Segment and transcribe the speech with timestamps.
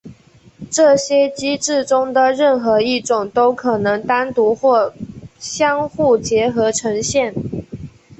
[0.71, 4.91] 这些机制中的任何一种都可能单独或
[5.37, 7.35] 相互结合呈现。